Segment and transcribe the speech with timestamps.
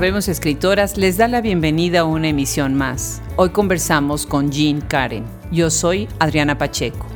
[0.00, 3.20] Hablemos Escritoras les da la bienvenida a una emisión más.
[3.36, 5.26] Hoy conversamos con Jean Karen.
[5.52, 7.06] Yo soy Adriana Pacheco.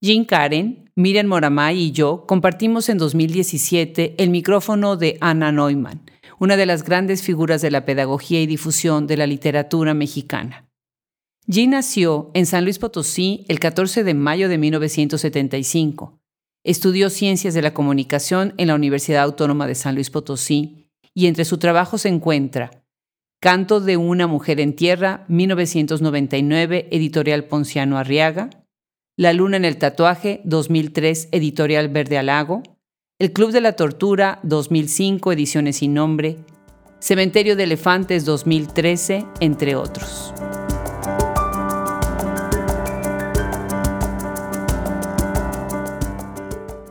[0.00, 6.07] Jean Karen, Miriam Moramay y yo compartimos en 2017 el micrófono de Anna Neumann,
[6.38, 10.68] una de las grandes figuras de la pedagogía y difusión de la literatura mexicana.
[11.46, 16.20] Jean nació en San Luis Potosí el 14 de mayo de 1975.
[16.64, 21.44] Estudió Ciencias de la Comunicación en la Universidad Autónoma de San Luis Potosí y entre
[21.44, 22.84] su trabajo se encuentra
[23.40, 28.50] Canto de una mujer en tierra, 1999, editorial Ponciano Arriaga,
[29.16, 32.62] la Luna en el Tatuaje, 2003, Editorial Verde Alago.
[33.20, 36.36] El Club de la Tortura, 2005, Ediciones sin Nombre.
[37.00, 40.32] Cementerio de Elefantes, 2013, entre otros.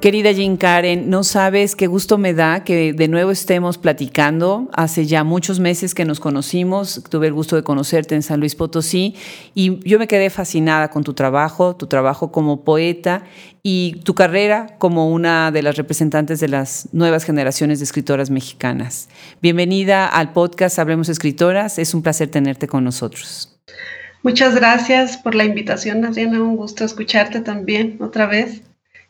[0.01, 4.69] Querida Jean Karen, no sabes qué gusto me da que de nuevo estemos platicando.
[4.73, 8.53] Hace ya muchos meses que nos conocimos, tuve el gusto de conocerte en San Luis
[8.53, 9.15] Potosí
[9.55, 13.23] y yo me quedé fascinada con tu trabajo, tu trabajo como poeta
[13.63, 19.09] y tu carrera como una de las representantes de las nuevas generaciones de escritoras mexicanas.
[19.41, 23.57] Bienvenida al podcast Hablemos Escritoras, es un placer tenerte con nosotros.
[24.21, 28.61] Muchas gracias por la invitación, Adriana, un gusto escucharte también otra vez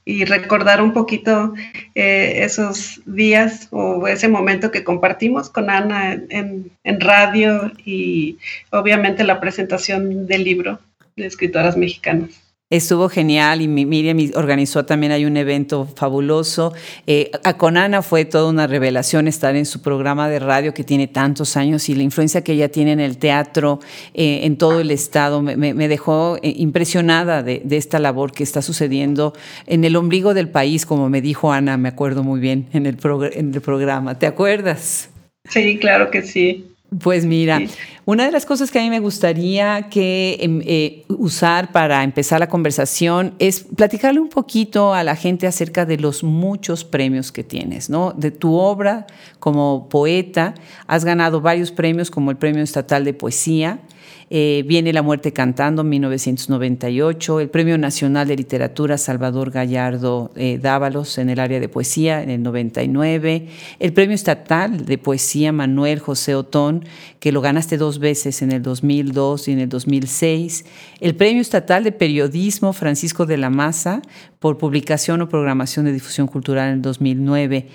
[0.07, 1.53] y recordar un poquito
[1.93, 8.37] eh, esos días o ese momento que compartimos con Ana en, en radio y
[8.71, 10.79] obviamente la presentación del libro
[11.17, 12.46] de escritoras mexicanas.
[12.69, 16.73] Estuvo genial y Miriam organizó también hay un evento fabuloso.
[17.05, 21.07] Eh, con Ana fue toda una revelación estar en su programa de radio que tiene
[21.07, 23.79] tantos años y la influencia que ella tiene en el teatro,
[24.13, 29.31] eh, en todo el estado, me, dejó eh, impresionada de, esta labor que está sucediendo
[29.65, 32.97] en el ombligo del país, como me dijo Ana, me acuerdo muy bien en el,
[33.31, 34.19] en el programa.
[34.19, 35.09] ¿Te acuerdas?
[35.47, 36.65] Sí, claro que sí.
[36.99, 37.61] Pues mira,
[38.05, 42.39] una de las cosas que a mí me gustaría que em, eh, usar para empezar
[42.39, 47.43] la conversación es platicarle un poquito a la gente acerca de los muchos premios que
[47.43, 48.13] tienes, ¿no?
[48.13, 49.05] De tu obra
[49.39, 50.55] como poeta,
[50.87, 53.81] has ganado varios premios como el Premio Estatal de Poesía,
[54.29, 61.17] eh, viene La Muerte Cantando, 1998, el Premio Nacional de Literatura Salvador Gallardo eh, Dávalos
[61.17, 63.47] en el área de poesía en el 99,
[63.79, 66.83] el Premio Estatal de Poesía Manuel José Otón,
[67.21, 70.65] que lo ganaste dos veces en el 2002 y en el 2006,
[70.99, 74.01] el Premio Estatal de Periodismo Francisco de la Maza
[74.39, 77.67] por publicación o programación de difusión cultural en el 2009.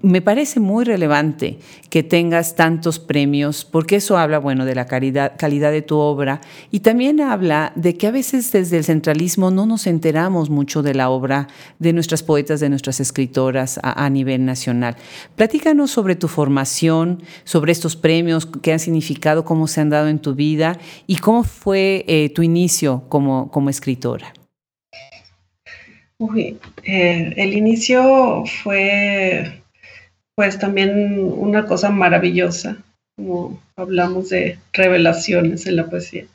[0.00, 1.58] Me parece muy relevante
[1.90, 5.32] que tengas tantos premios, porque eso habla, bueno, de la calidad,
[5.72, 9.88] de tu obra y también habla de que a veces desde el centralismo no nos
[9.88, 11.48] enteramos mucho de la obra
[11.80, 14.96] de nuestras poetas, de nuestras escritoras a, nivel nacional.
[15.34, 20.20] Platícanos sobre tu formación, sobre estos premios, qué han significado, cómo se han dado en
[20.20, 20.78] tu vida
[21.08, 24.32] y cómo fue eh, tu inicio como, como escritora.
[26.18, 29.62] Uy, eh, el inicio fue
[30.38, 32.76] pues también una cosa maravillosa,
[33.16, 36.26] como hablamos de revelaciones en la poesía.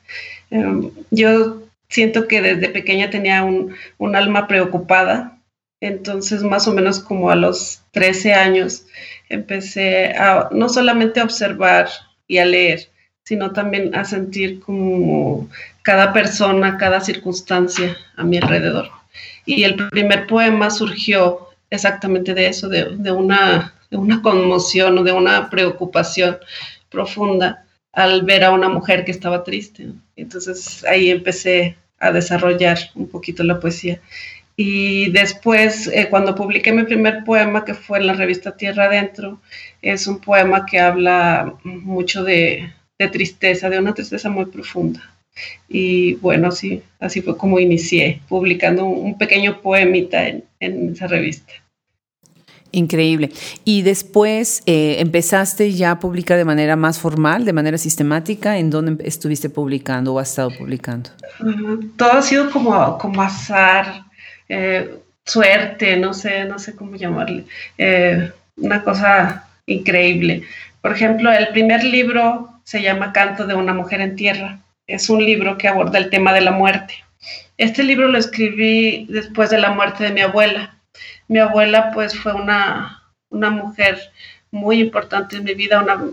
[0.52, 5.40] Em, yo siento que desde pequeña tenía un, un, alma preocupada,
[5.80, 8.86] entonces más o menos como a los 13 años
[9.30, 11.88] empecé a no solamente a observar
[12.28, 12.90] y a leer,
[13.24, 15.50] sino también a sentir como
[15.82, 18.90] cada persona, cada circunstancia a mi alrededor.
[19.46, 25.04] Y el primer poema surgió exactamente de eso, de, de una de una conmoción o
[25.04, 26.38] de una preocupación
[26.90, 29.90] profunda al ver a una mujer que estaba triste.
[30.16, 34.02] Entonces ahí empecé a desarrollar un poquito la poesía.
[34.56, 39.40] Y después, eh, cuando publiqué mi primer poema, que fue en la revista Tierra Adentro,
[39.84, 42.74] es un poema que habla mucho de,
[43.12, 45.02] tristeza, de una tristeza muy profunda.
[45.68, 51.54] Y bueno, así, así fue como inicié, publicando un pequeño poemita en esa revista.
[52.74, 53.30] Increíble.
[53.66, 58.58] Y después eh, empezaste ya a publicar de manera más formal, de manera sistemática.
[58.58, 61.12] ¿En dónde estuviste publicando o has estado publicando?
[61.98, 64.06] Todo ha sido como, como azar,
[64.50, 64.90] eh,
[65.24, 67.46] suerte, no sé, no sé cómo llamarle.
[67.78, 70.42] Eh, una cosa increíble.
[70.82, 74.62] Por ejemplo, el primer libro se llama Canto de una mujer en tierra.
[74.88, 76.96] Es un libro que aborda el tema de la muerte.
[77.60, 80.74] Este libro lo escribí después de la muerte de mi abuela
[81.28, 83.02] mi abuela pues fue una,
[83.32, 84.00] mujer
[84.52, 86.04] muy importante en mi vida, una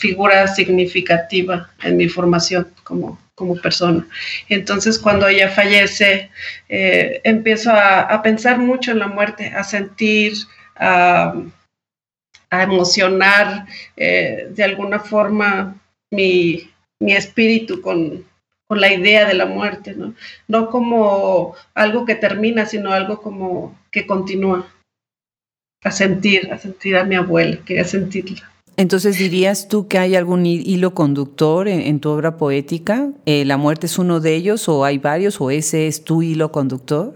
[0.00, 4.06] figura significativa en mi formación como, como persona.
[4.48, 6.30] Entonces, cuando ella fallece,
[6.68, 10.34] eh, empiezo a, pensar mucho en la muerte, a sentir,
[10.76, 11.34] a,
[12.50, 15.74] emocionar eh, de alguna forma
[16.10, 16.70] mi,
[17.00, 18.24] espíritu con,
[18.68, 20.14] con, la idea de la muerte, ¿no?
[20.46, 24.66] no como algo que termina, sino algo como que continúa
[25.82, 28.48] a sentir, a sentir a mi abuela, quería sentirla.
[28.78, 33.10] Entonces, ¿dirías tú que hay algún hilo conductor en, tu obra poética?
[33.26, 36.52] Eh, ¿La muerte es uno de ellos o hay varios o ese es tu hilo
[36.52, 37.12] conductor?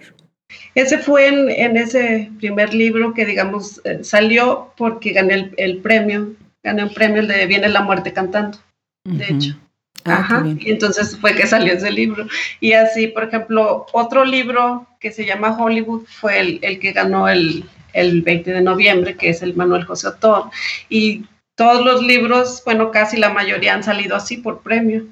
[0.75, 6.35] Ese fue en, ese primer libro que, digamos, eh, salió porque gané el, premio,
[6.65, 8.59] gané un premio de Viene la muerte cantando,
[9.05, 9.57] de hecho.
[10.05, 12.27] Ah, Ajá, y entonces fue que salió ese libro.
[12.61, 17.29] Y así, por ejemplo, otro libro que se llama Hollywood fue el, el que ganó
[17.29, 20.51] el, el 20 de noviembre, que es el Manuel José Otor.
[20.89, 25.07] Y todos los libros, bueno, casi la mayoría han salido así por premio.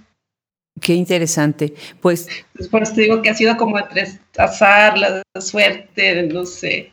[0.81, 1.75] Qué interesante.
[2.01, 2.29] Pues.
[2.71, 4.07] Por eso te digo que ha sido como entre
[4.39, 6.93] azar, la suerte, no sé,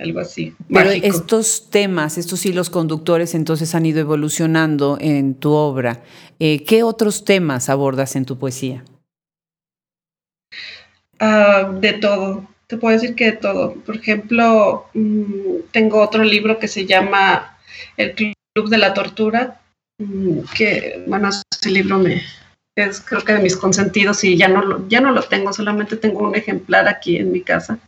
[0.00, 0.54] algo así.
[0.68, 6.02] Pero estos temas, estos hilos conductores, entonces han ido evolucionando en tu obra.
[6.38, 8.84] Eh, ¿Qué otros temas abordas en tu poesía?
[11.18, 13.74] Ah, de todo te puedo decir que de todo.
[13.84, 17.58] Por ejemplo, mm, tengo otro libro que se llama
[17.96, 19.60] El Club de la Tortura,
[19.98, 22.22] mm, que, bueno, ese libro me,
[22.76, 25.96] es creo que de mis consentidos y ya no, lo, ya no lo tengo, solamente
[25.96, 27.80] tengo un ejemplar aquí en mi casa.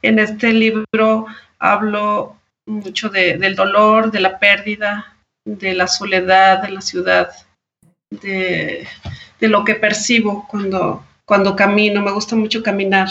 [0.00, 1.26] En este libro
[1.58, 2.36] hablo
[2.66, 7.30] mucho del dolor, de la pérdida, de la soledad de la ciudad,
[8.10, 8.86] de,
[9.40, 12.02] de lo que percibo cuando, cuando camino.
[12.02, 13.08] Me gusta mucho caminar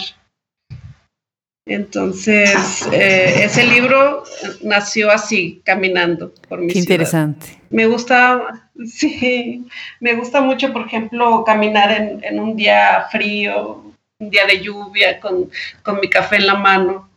[1.65, 4.23] entonces, eh, ese libro
[4.63, 7.57] nació así, caminando por mi Qué interesante.
[7.69, 9.65] Me gusta, sí,
[10.01, 13.81] me gusta mucho, por ejemplo, caminar en, un día frío,
[14.19, 15.49] un día de lluvia, con,
[15.83, 17.09] con mi café en la mano.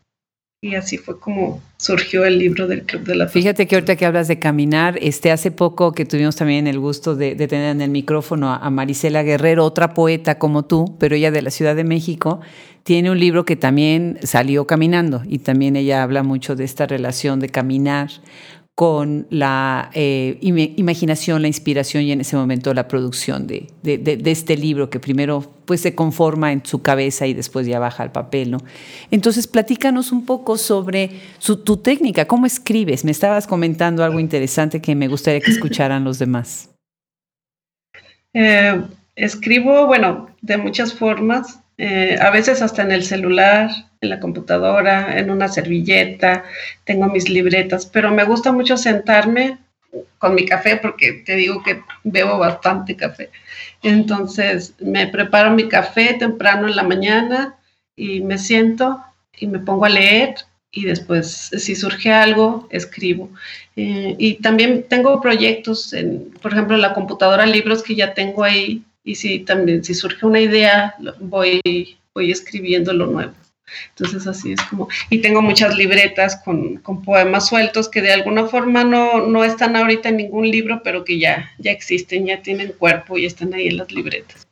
[0.66, 4.04] Y así fue como surgió el libro del Club de la Fíjate que ahorita que
[4.04, 7.90] hablas de caminar, este, hace poco que tuvimos también el gusto de, tener en el
[7.90, 12.40] micrófono a, Marisela Guerrero, otra poeta como tú, pero ella de la Ciudad de México,
[12.82, 17.38] tiene un libro que también salió caminando y también ella habla mucho de esta relación
[17.38, 18.10] de caminar
[18.76, 24.90] con la eh, imaginación, la inspiración y en ese momento la producción de, este libro
[24.90, 28.50] que primero pues se conforma en su cabeza y después ya baja al papel.
[28.50, 28.58] ¿no?
[29.10, 31.10] Entonces, platícanos un poco sobre
[31.64, 33.02] tu técnica, cómo escribes.
[33.02, 36.68] Me estabas comentando algo interesante que me gustaría que escucharan los demás.
[38.34, 38.78] Eh,
[39.14, 41.60] escribo, bueno, de muchas formas.
[41.78, 43.70] Eh, a veces hasta en el celular,
[44.00, 46.44] en la computadora, en una servilleta,
[46.84, 49.58] tengo mis libretas, pero me gusta mucho sentarme
[50.18, 53.30] con mi café porque te digo que bebo bastante café.
[53.82, 57.56] Entonces me preparo mi café temprano en la mañana
[57.94, 59.02] y me siento
[59.38, 60.34] y me pongo a leer
[60.70, 63.30] y después si surge algo escribo.
[63.76, 68.44] Eh, y también tengo proyectos, en, por ejemplo, en la computadora, libros que ya tengo
[68.44, 71.60] ahí y si también si surge una idea, voy,
[72.12, 73.32] voy escribiendo lo nuevo.
[73.90, 78.46] Entonces así es como, y tengo muchas libretas con, con, poemas sueltos que de alguna
[78.46, 82.74] forma no, no están ahorita en ningún libro, pero que ya, ya existen, ya tienen
[82.78, 84.46] cuerpo y están ahí en las libretas.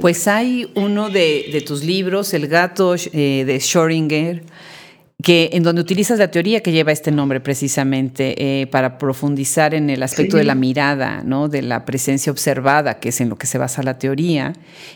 [0.00, 4.42] Pues hay uno de, de, tus libros, El gato eh, de Schrödinger,
[5.22, 9.88] que en donde utilizas la teoría que lleva este nombre precisamente eh, para profundizar en
[9.88, 11.48] el aspecto de la mirada, ¿no?
[11.48, 14.52] de la presencia observada, que es en lo que se basa la teoría,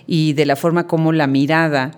[0.06, 1.92] y de la forma como la mirada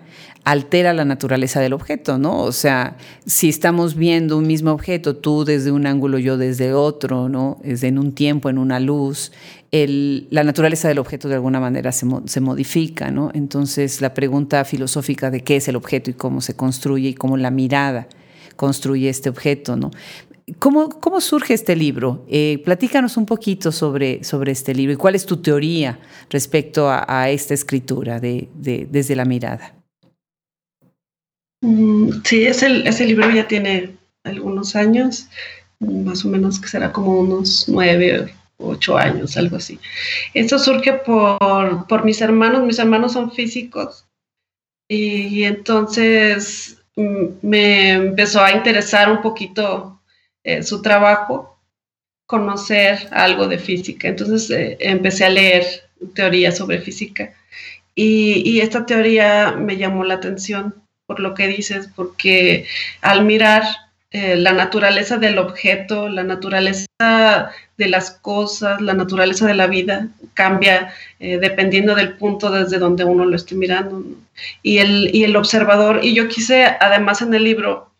[0.44, 2.40] altera la naturaleza del objeto, ¿no?
[2.40, 7.28] O sea, si estamos viendo un mismo objeto, tú desde un ángulo, yo desde otro,
[7.28, 7.58] ¿no?
[7.62, 9.30] Es en un tiempo, en una luz,
[9.70, 13.30] la naturaleza del objeto de alguna manera se, modifica, ¿no?
[13.34, 17.36] Entonces, la pregunta filosófica de qué es el objeto y cómo se construye y cómo
[17.36, 18.08] la mirada
[18.56, 19.90] construye este objeto, ¿no?
[20.58, 22.24] ¿Cómo, cómo surge este libro?
[22.28, 27.28] Eh, platícanos un poquito sobre, sobre este libro y cuál es tu teoría respecto a,
[27.28, 29.74] esta escritura de, desde la mirada.
[31.60, 35.28] Mm, sí, ese, ese libro ya tiene algunos años,
[35.80, 39.78] más o menos que será como unos nueve, ocho años, algo así.
[40.34, 44.06] Esto surge por, por mis hermanos, mis hermanos son físicos
[44.88, 46.78] y entonces
[47.42, 50.00] me empezó a interesar un poquito
[50.44, 51.58] eh, su trabajo,
[52.26, 54.08] conocer algo de física.
[54.08, 55.64] Entonces eh, empecé a leer
[56.14, 57.34] teoría sobre física
[58.00, 62.66] y, esta teoría me llamó la atención por lo que dices, porque
[63.00, 63.64] al mirar
[64.10, 66.86] eh, la naturaleza del objeto, la naturaleza
[67.76, 73.04] de las cosas, la naturaleza de la vida cambia eh, dependiendo del punto desde donde
[73.04, 74.02] uno lo esté mirando.
[74.62, 77.92] Y, el, y el observador, y yo quise además en el libro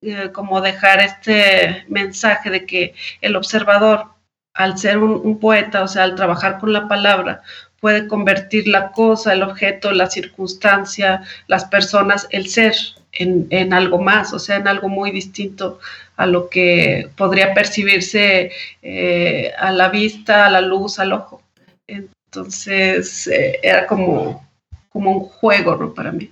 [0.00, 4.06] eh, como dejar este mensaje de que el observador,
[4.54, 7.42] al ser un poeta, o sea, al trabajar con la palabra,
[7.82, 12.76] puede convertir la cosa, el objeto, la circunstancia, las personas, el ser
[13.10, 15.80] en, algo más, o sea, en algo muy distinto
[16.16, 21.42] a lo que podría percibirse eh, a la vista, a la luz, al ojo.
[21.88, 24.48] Entonces, eh, era como,
[24.88, 25.92] como un juego, ¿no?
[25.92, 26.30] Para mí.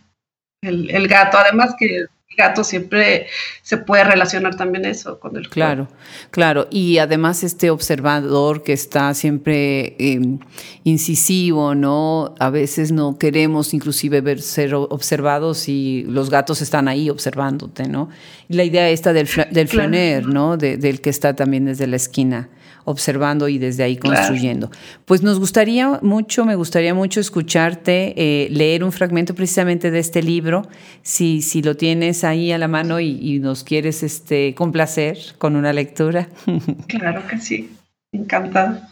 [0.62, 2.06] El, el gato, además que
[2.36, 3.26] gato siempre
[3.62, 5.88] se puede relacionar también eso con el Claro,
[6.30, 6.68] claro.
[6.70, 10.38] Y además este observador que está siempre em,
[10.84, 12.34] incisivo, ¿no?
[12.38, 18.08] A veces no queremos inclusive ver, ser observados y los gatos están ahí observándote, ¿no?
[18.48, 20.56] Y la idea esta del, del flaner, ¿no?
[20.56, 22.48] del que está también desde la esquina
[22.84, 24.70] observando y desde ahí construyendo.
[25.04, 30.22] Pues nos gustaría mucho, me gustaría mucho escucharte, eh, leer un fragmento precisamente de este
[30.22, 30.68] libro,
[31.02, 35.72] si, si lo tienes ahí a la mano y, nos quieres este, complacer con una
[35.72, 36.28] lectura.
[36.88, 37.70] Claro que sí,
[38.12, 38.90] encantada.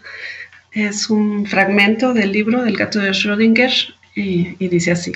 [0.73, 5.12] Es un fragmento del libro del gato de Schrödinger y, y dice así.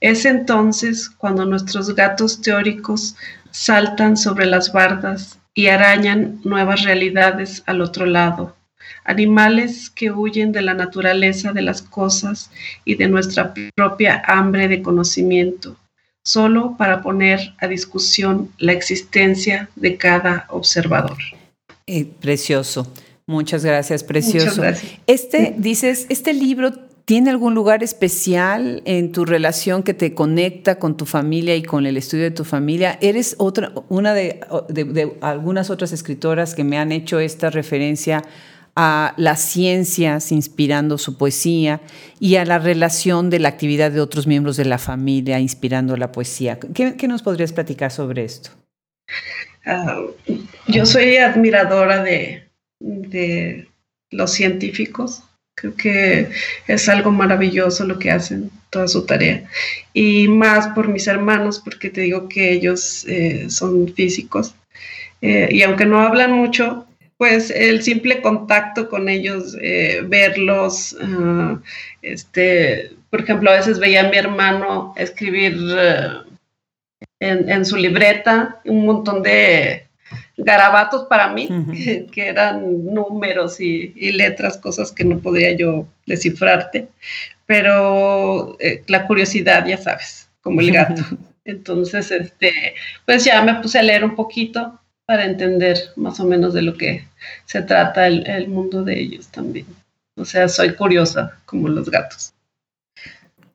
[0.00, 3.16] Es entonces cuando nuestros gatos teóricos
[3.50, 8.56] saltan sobre las bardas y arañan nuevas realidades al otro lado.
[9.04, 12.50] Animales que huyen de la naturaleza de las cosas
[12.84, 15.76] y de nuestra propia hambre de conocimiento,
[16.22, 21.18] solo para poner a discusión la existencia de cada observador.
[21.86, 22.92] Eh, precioso.
[23.26, 24.62] Muchas gracias, precioso.
[25.06, 26.72] Este, dices, este libro
[27.08, 31.86] ¿Tiene algún lugar especial en tu relación que te conecta con tu familia y con
[31.86, 32.98] el estudio de tu familia?
[33.00, 34.40] Eres otra, una de,
[35.22, 38.24] algunas otras escritoras que me han hecho esta referencia
[38.76, 41.80] a las ciencias inspirando su poesía
[42.20, 46.12] y a la relación de la actividad de otros miembros de la familia inspirando la
[46.12, 46.58] poesía.
[46.58, 48.50] ¿Qué, nos podrías platicar sobre esto?
[49.64, 49.98] Ah,
[50.66, 52.50] yo soy admiradora de,
[52.80, 53.66] de
[54.10, 55.22] los científicos
[55.60, 56.28] Creo que
[56.66, 59.48] es algo maravilloso lo que hacen, toda su tarea.
[59.92, 64.54] Y más por mis hermanos, porque te digo que ellos eh, son físicos.
[65.20, 66.86] Eh, y aunque no hablan mucho,
[67.16, 70.96] pues el simple contacto con ellos, eh, verlos,
[72.02, 75.56] este, por ejemplo, a veces veía a mi hermano escribir
[77.20, 79.87] en su libreta un montón de
[80.38, 81.48] garabatos para mí,
[82.12, 86.88] que, eran números y, letras, cosas que no podía yo descifrarte,
[87.46, 91.02] pero eh, la curiosidad, ya sabes, como el gato.
[91.44, 92.74] Entonces, este,
[93.06, 96.74] pues ya me puse a leer un poquito para entender más o menos de lo
[96.74, 97.06] que
[97.46, 99.66] se trata el, el mundo de ellos también.
[100.16, 102.34] O sea, soy curiosa como los gatos.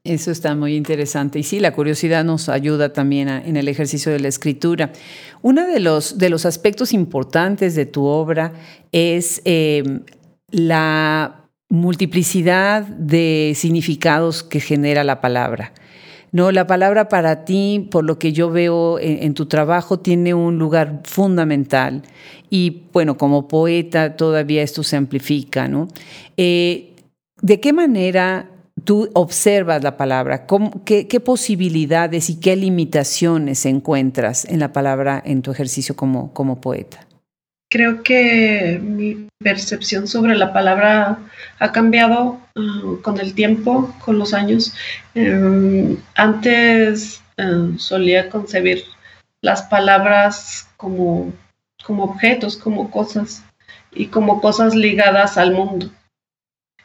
[0.06, 1.40] Eso está muy interesante.
[1.40, 4.92] Y sí, la curiosidad nos ayuda también en el ejercicio de la escritura.
[5.42, 8.52] Uno de los, de los aspectos importantes de tu obra
[8.92, 10.02] es em,
[10.52, 15.72] la multiplicidad de significados que genera la palabra.
[16.34, 20.58] No, la palabra para ti, por lo que yo veo en, tu trabajo, tiene un
[20.58, 22.02] lugar fundamental.
[22.50, 25.88] Y bueno, como poeta todavía esto se amplifica, ¿no?
[26.36, 26.90] Eh,
[27.42, 28.50] ¿De qué manera
[28.84, 30.46] tú observas la palabra,
[30.86, 37.06] qué, posibilidades y qué limitaciones encuentras en la palabra en tu ejercicio como, como poeta?
[37.70, 41.18] Creo que mi percepción sobre la palabra
[41.60, 44.74] ha cambiado uh, con el tiempo, con los años.
[45.16, 48.84] Em, antes uh, solía concebir
[49.42, 51.34] las palabras como,
[51.84, 53.44] como objetos, como cosas
[53.92, 55.90] y como cosas ligadas al mundo.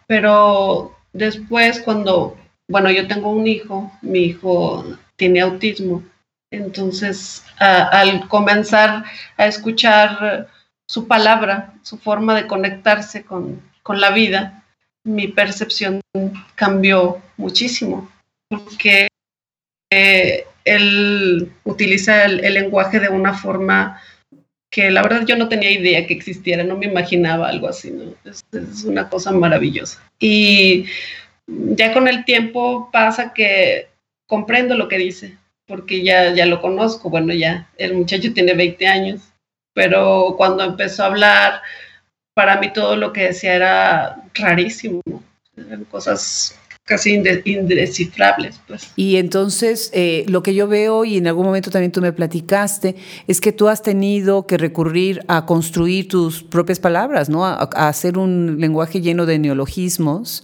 [0.06, 2.36] Pero Después, cuando,
[2.68, 4.84] bueno, yo tengo un hijo, mi hijo
[5.16, 6.02] tiene autismo,
[6.50, 9.04] entonces al comenzar
[9.36, 10.48] a escuchar
[10.86, 14.64] su palabra, su forma de conectarse con, la vida,
[15.02, 16.02] mi percepción
[16.54, 18.10] cambió muchísimo,
[18.50, 19.08] porque
[19.90, 23.98] eh, él utiliza el, lenguaje de una forma
[24.70, 28.14] que la verdad yo no tenía idea que existiera, no me imaginaba algo así, ¿no?
[28.24, 30.02] Es, una cosa maravillosa.
[30.18, 30.84] Y
[31.46, 33.88] ya con el tiempo pasa que
[34.26, 38.86] comprendo lo que dice, porque ya, ya lo conozco, bueno, ya el muchacho tiene 20
[38.86, 39.20] años,
[39.74, 41.62] pero cuando empezó a hablar,
[42.34, 45.00] para mí todo lo que decía era rarísimo,
[45.90, 46.58] cosas
[46.88, 48.60] casi indescifrables.
[48.66, 48.90] Pues.
[48.96, 52.96] Y entonces, eh, lo que yo veo, y en algún momento también tú me platicaste,
[53.26, 57.44] es que tú has tenido que recurrir a construir tus propias palabras, ¿no?
[57.44, 60.42] A, hacer un lenguaje lleno de neologismos.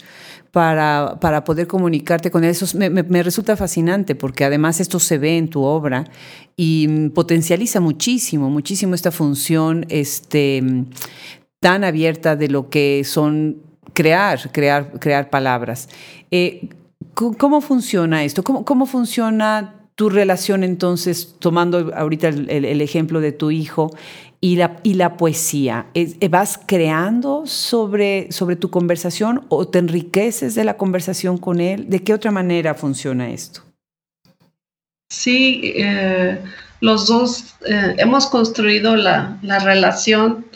[0.53, 2.65] Para, para, poder comunicarte con eso.
[2.79, 6.05] Me, me, resulta fascinante porque además esto se ve en tu obra
[6.57, 10.63] y potencializa muchísimo, muchísimo esta función este,
[11.59, 15.89] tan abierta de lo que son crear, crear, crear palabras.
[16.31, 16.69] Eh,
[17.15, 18.43] ¿Cómo funciona esto?
[18.43, 23.97] ¿Cómo, ¿Cómo, funciona tu relación entonces, tomando ahorita el, ejemplo de tu hijo
[24.41, 25.87] y la, y la poesía?
[25.95, 31.89] Eh, ¿Vas creando sobre, sobre tu conversación o te enriqueces de la conversación con él?
[31.89, 33.63] ¿De qué otra manera funciona esto?
[35.09, 36.41] Sí, eh,
[36.81, 37.55] los dos
[37.99, 40.47] hemos construido la, la relación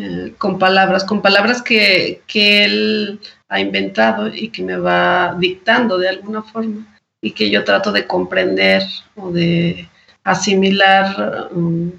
[0.00, 6.08] eh, con palabras, con palabras que, él ha inventado y que me va dictando de
[6.08, 6.86] alguna forma
[7.20, 8.84] y que yo trato de comprender
[9.16, 9.88] o de
[10.22, 11.90] asimilar um,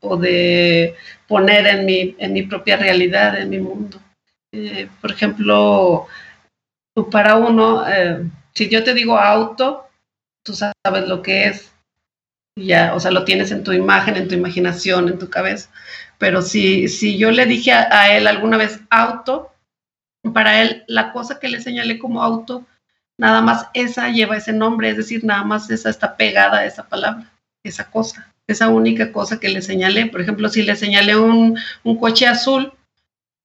[0.00, 0.96] o de
[1.26, 4.00] poner en mi, en mi propia realidad, en mi mundo.
[4.52, 6.06] Eh, por ejemplo,
[7.10, 8.22] para uno, eh,
[8.52, 9.88] si yo te digo auto,
[10.44, 11.72] tú sabes lo que es,
[12.58, 15.70] ya, o sea, lo tienes en tu imagen, en tu imaginación, en tu cabeza.
[16.18, 19.52] Pero si, si yo le dije a, él alguna vez auto,
[20.32, 22.64] para él la cosa que le señalé como auto,
[23.18, 26.88] nada más esa lleva ese nombre, es decir, nada más esa está pegada a esa
[26.88, 27.30] palabra,
[27.62, 30.06] esa cosa, esa única cosa que le señalé.
[30.06, 32.72] Por ejemplo, si le señalé un, un coche azul,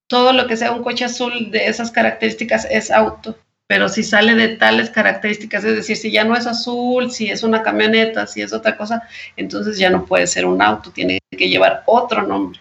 [0.07, 3.37] todo lo que sea un coche azul de esas características es auto
[3.71, 7.41] pero si sale de tales características, es decir, si ya no es azul, si es
[7.41, 9.03] una camioneta, si es otra cosa,
[9.37, 12.59] entonces ya no puede ser un auto, tiene que llevar otro nombre.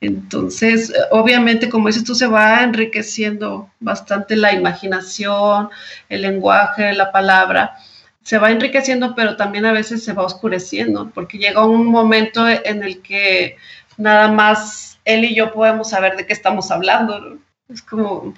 [0.00, 5.68] Entonces, obviamente, como dices tú, se va enriqueciendo bastante la imaginación,
[6.08, 7.76] el lenguaje, la palabra,
[8.22, 12.82] se va enriqueciendo, pero también a veces se va oscureciendo, porque llega un momento en
[12.82, 13.58] el que
[13.98, 17.36] nada más él y yo podemos saber de qué estamos hablando.
[17.68, 18.32] Es como,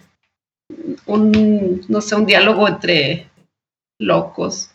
[1.06, 3.28] un, no sé, un diálogo entre
[3.98, 4.70] locos.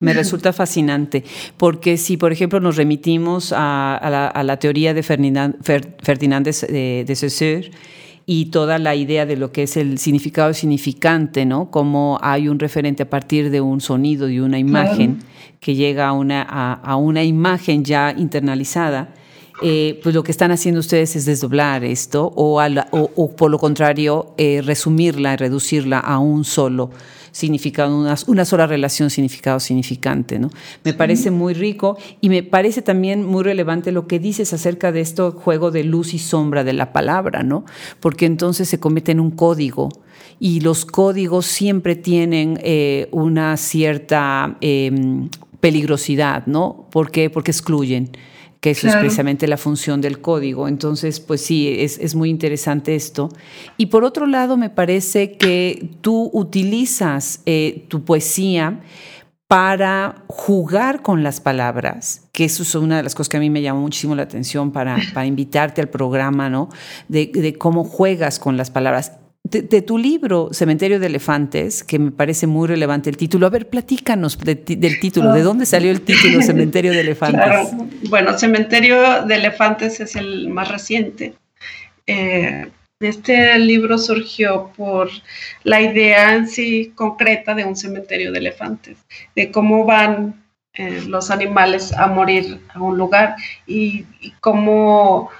[0.00, 1.24] me, resulta fascinante,
[1.56, 7.70] porque si, por ejemplo, nos remitimos a, la, teoría de Ferdinand, de, de Saussure,
[8.24, 11.70] y toda la idea de lo que es el significado significante, ¿no?
[11.70, 15.18] Como hay un referente a partir de un sonido, y una imagen,
[15.60, 19.14] que llega a una, a una imagen ya internalizada
[19.62, 22.60] eh, pues lo que están haciendo ustedes es desdoblar esto o,
[22.92, 26.90] o, por lo contrario eh, resumirla y reducirla a un solo
[27.32, 30.38] significado, una, una sola relación significado-significante.
[30.38, 30.50] ¿no?
[30.84, 35.00] Me parece muy rico y me parece también muy relevante lo que dices acerca de
[35.00, 37.64] este juego de luz y sombra de la palabra, ¿no?
[38.00, 39.88] porque entonces se comete en un código
[40.38, 45.28] y los códigos siempre tienen eh, una cierta em,
[45.60, 46.88] peligrosidad, ¿no?
[46.90, 47.30] ¿Por qué?
[47.30, 48.10] Porque excluyen
[48.62, 50.68] que eso es precisamente la función del código.
[50.68, 53.28] Entonces, pues sí, es, muy interesante esto.
[53.76, 58.78] Y por otro lado, me parece que tú utilizas eh, tu poesía
[59.48, 63.50] para jugar con las palabras, que eso es una de las cosas que a mí
[63.50, 66.68] me llamó muchísimo la atención para, para invitarte al programa, ¿no?
[67.08, 69.18] De, de, cómo juegas con las palabras
[69.60, 73.46] de, tu libro, Cementerio de Elefantes, que me parece muy relevante el título.
[73.46, 74.64] A ver, platícanos del
[75.00, 75.32] título.
[75.32, 77.72] ¿De dónde salió el título Cementerio de Elefantes?
[78.08, 81.34] Bueno, Cementerio de Elefantes es el más reciente.
[82.06, 82.68] Eh,
[83.00, 85.10] este libro surgió por
[85.64, 88.98] la idea en sí concreta de un cementerio de elefantes,
[89.34, 93.36] de cómo van eh, los animales a morir a un lugar
[93.66, 94.04] y
[94.40, 95.30] cómo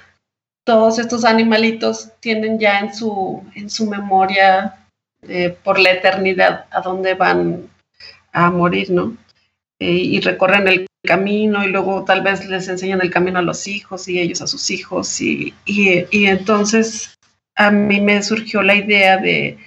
[0.63, 4.87] todos estos animalitos tienen ya en su, en su memoria
[5.27, 7.69] eh, por la eternidad a dónde van
[8.31, 9.15] a morir, ¿no?
[9.79, 13.67] Eh, y recorren el camino y luego tal vez les enseñan el camino a los
[13.67, 15.19] hijos y ellos a sus hijos.
[15.21, 17.17] Y, y, entonces
[17.55, 19.57] a mí me surgió la idea de,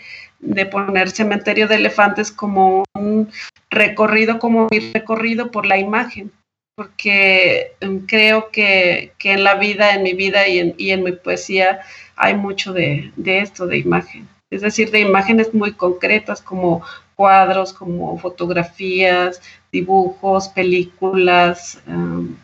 [0.40, 3.30] de, poner cementerio de elefantes como un
[3.70, 6.32] recorrido, como mi recorrido por la imagen
[6.76, 11.80] porque em, creo que, en la vida, en mi vida y en, mi poesía
[12.16, 14.28] hay mucho de, esto, de imagen.
[14.50, 16.82] Es decir, de imágenes muy concretas como
[17.16, 19.40] cuadros, como fotografías,
[19.72, 22.36] dibujos, películas, em,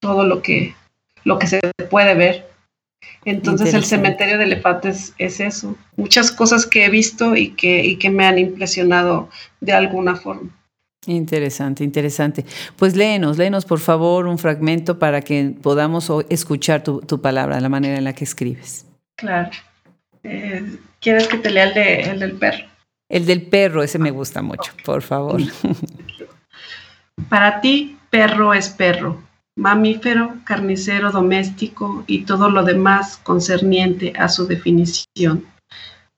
[0.00, 0.74] todo lo que,
[1.24, 2.48] lo que se puede ver.
[3.24, 7.96] Entonces el cementerio de elefantes es eso, muchas cosas que he visto y que, y
[7.96, 9.28] que me han impresionado
[9.60, 10.50] de alguna forma.
[11.06, 12.44] Interesante, interesante.
[12.76, 17.96] Pues léenos, léenos por favor un fragmento para que podamos escuchar tu, palabra, la manera
[17.96, 18.86] en la que escribes.
[19.16, 19.50] Claro.
[20.24, 22.66] Eh, ¿Quieres que te lea el, de, el del perro?
[23.08, 25.40] El del perro, ese me gusta mucho, por favor.
[27.28, 29.22] Para ti, perro es perro,
[29.56, 35.46] mamífero, carnicero doméstico y todo lo demás concerniente a su definición.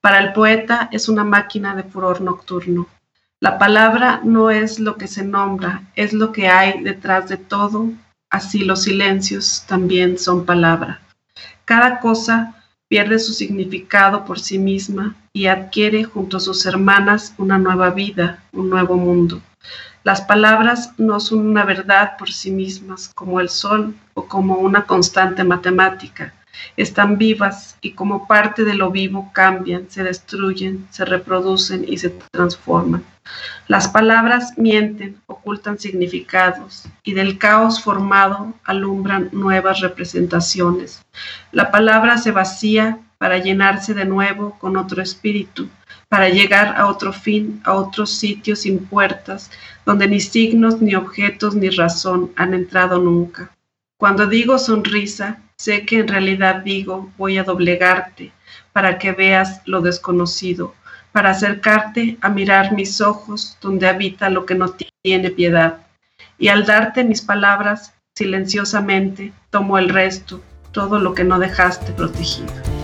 [0.01, 2.87] Para el poeta es una máquina de furor nocturno.
[3.43, 7.91] La palabra no es lo que se nombra, es lo que hay detrás de todo,
[8.29, 11.01] así los silencios también son palabra.
[11.65, 12.55] Cada cosa
[12.89, 18.45] pierde su significado por sí misma y adquiere junto a sus hermanas una nueva vida,
[18.53, 19.41] un nuevo mundo.
[20.05, 24.85] Las palabras no son una verdad por sí mismas, como el sol o como una
[24.85, 26.35] constante matemática.
[26.77, 32.11] Están vivas y como parte de lo vivo cambian, se destruyen, se reproducen y se
[32.31, 33.05] transforman.
[33.69, 41.03] Las palabras mienten, ocultan significados y del caos formado alumbran nuevas representaciones.
[41.53, 45.69] La palabra se vacía para llenarse de nuevo con otro espíritu,
[46.09, 49.51] para llegar a otro fin, a otros sitios sin puertas,
[49.85, 53.51] donde ni signos, ni objetos, ni razón han entrado nunca.
[53.99, 58.33] Cuando digo sonrisa, sé que en realidad digo voy a doblegarte
[58.73, 60.75] para que veas lo desconocido,
[61.13, 65.81] para acercarte a mirar mis ojos donde habita lo que no tiene piedad.
[66.39, 70.41] Y al darte mis palabras, silenciosamente tomo el resto,
[70.73, 72.80] todo lo que no dejaste protegido.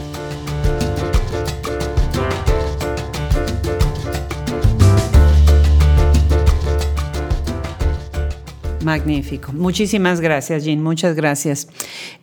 [8.87, 9.53] Magnífico.
[9.53, 10.81] Muchísimas gracias, Jean.
[10.81, 11.67] Muchas gracias.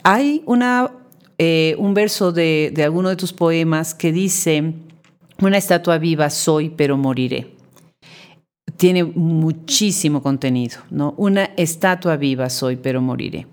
[0.01, 0.91] Hay una,
[1.37, 4.73] eh, un verso de, de alguno de tus poemas que dice,
[5.41, 7.57] una estatua viva soy, pero moriré.
[8.77, 11.13] Tiene muchísimo contenido, ¿no?
[11.17, 13.45] Una estatua viva soy, pero moriré.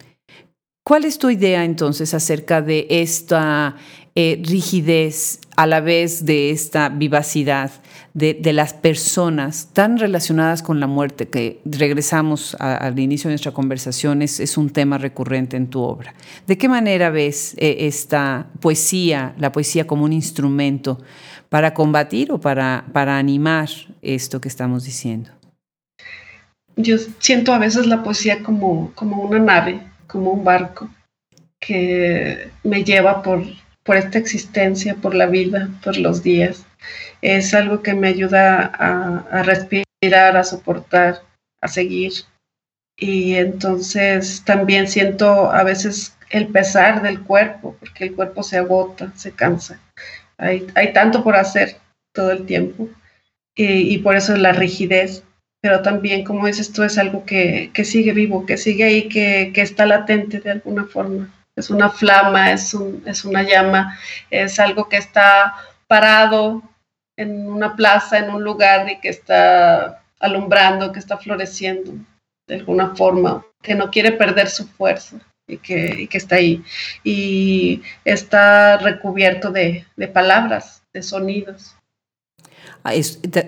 [0.84, 3.74] ¿Cuál es tu idea entonces acerca de esta
[4.14, 7.70] eh, rigidez a la vez de esta vivacidad
[8.14, 14.22] de, las personas tan relacionadas con la muerte que regresamos al inicio de nuestra conversación
[14.22, 16.14] es, un tema recurrente en tu obra.
[16.46, 20.98] ¿De qué manera ves eh, esta poesía, la poesía como un instrumento
[21.48, 23.68] para combatir o para, para animar
[24.02, 25.30] esto que estamos diciendo?
[26.76, 30.88] Yo siento a veces la poesía como, como una nave, como un barco
[31.60, 33.44] que me lleva por,
[33.84, 36.66] por esta existencia, por la vida, por los días.
[37.22, 41.22] Es algo que me ayuda a, respirar, a soportar,
[41.60, 42.12] a seguir.
[42.96, 49.12] Y entonces también siento a veces el pesar del cuerpo, porque el cuerpo se agota,
[49.16, 49.80] se cansa.
[50.38, 51.76] Hay, hay tanto por hacer
[52.14, 52.88] todo el tiempo
[53.54, 55.24] y, por eso la rigidez.
[55.62, 59.52] Pero también, como dices tú, es algo que, que sigue vivo, que sigue ahí, que,
[59.54, 63.98] que está latente de alguna forma es una flama, es, es una llama,
[64.30, 65.54] es algo que está
[65.86, 66.62] parado
[67.16, 71.92] en una plaza, en un lugar y que está alumbrando, que está floreciendo
[72.48, 76.62] de alguna forma, que no quiere perder su fuerza y que, que está ahí.
[77.04, 81.76] Y está recubierto de, de palabras, de sonidos.
[82.82, 82.94] Ah,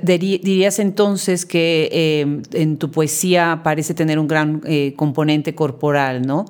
[0.02, 1.88] dirías entonces que
[2.20, 6.44] em, en tu poesía parece tener un gran eh, componente corporal, ¿no?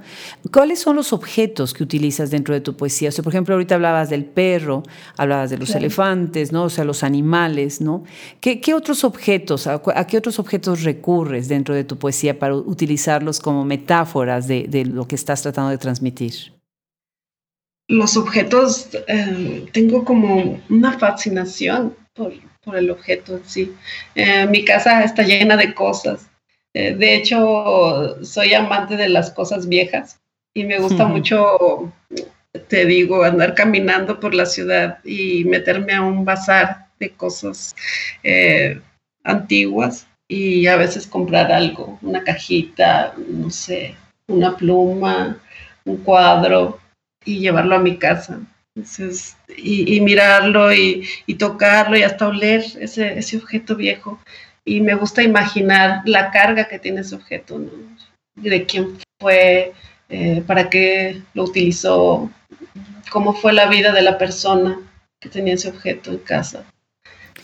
[0.52, 3.10] ¿Cuáles son los objetos que utilizas dentro de tu poesía?
[3.10, 4.82] O sea, por ejemplo, ahorita hablabas del perro,
[5.16, 6.64] hablabas de los elefantes, ¿no?
[6.64, 8.02] O sea, los animales, ¿no?
[8.40, 13.64] ¿Qué, otros objetos, a, qué otros objetos recurres dentro de tu poesía para utilizarlos como
[13.64, 16.52] metáforas de, lo que estás tratando de transmitir?
[17.86, 22.32] Los objetos, em, tengo como una fascinación por,
[22.64, 23.74] por el objeto en sí.
[24.14, 26.28] Eh, mi casa está llena de cosas.
[26.74, 30.20] Eh, de hecho, soy amante de las cosas viejas
[30.54, 31.92] y me gusta mucho,
[32.68, 37.74] te digo, andar caminando por la ciudad y meterme a un bazar de cosas
[38.22, 38.80] eh,
[39.24, 43.94] antiguas y a veces comprar algo, una cajita, no sé,
[44.28, 45.38] una pluma,
[45.84, 46.78] un cuadro
[47.24, 48.40] y llevarlo a mi casa.
[48.74, 51.06] Entonces, y, mirarlo y,
[51.38, 54.18] tocarlo y hasta oler ese, objeto viejo.
[54.64, 57.70] Y me gusta imaginar la carga que tiene ese objeto, ¿no?
[58.34, 59.72] de quién fue,
[60.08, 62.30] eh, para qué lo utilizó,
[63.10, 64.80] cómo fue la vida de la persona
[65.20, 66.64] que tenía ese objeto en casa.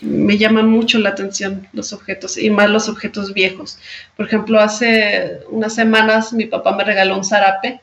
[0.00, 3.78] Me llaman mucho la atención los objetos y más los objetos viejos.
[4.16, 7.80] Por ejemplo, hace unas semanas mi papá me regaló un zarape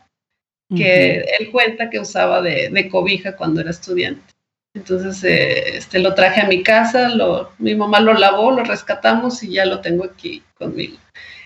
[0.69, 4.34] que él cuenta que usaba de, cobija cuando era estudiante.
[4.73, 9.41] Entonces, eh, este, lo traje a mi casa, lo, mi mamá lo lavó, lo rescatamos
[9.43, 10.97] y ya lo tengo aquí conmigo.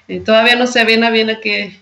[0.08, 1.80] Eh, todavía no sé bien a bien a qué,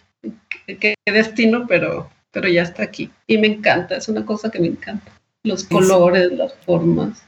[0.65, 3.09] qué, destino, pero, pero ya está aquí.
[3.27, 5.11] Y me encanta, es una cosa que me encanta.
[5.43, 7.26] Los colores, las formas.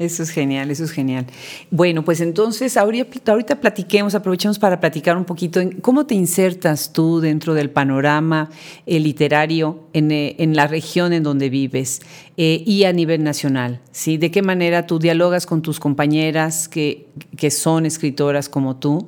[0.00, 1.26] Eso es genial, eso es genial.
[1.72, 7.18] Bueno, pues entonces ahorita, platiquemos, aprovechemos para platicar un poquito en cómo te insertas tú
[7.18, 8.48] dentro del panorama
[8.86, 12.00] eh, literario eh, en, la región en donde vives
[12.36, 13.80] eh, y a nivel nacional.
[13.90, 14.18] ¿sí?
[14.18, 19.04] ¿De qué manera tú dialogas con tus compañeras que, que son escritoras como tú?